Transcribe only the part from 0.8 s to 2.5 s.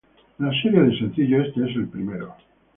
sencillos este es el primero.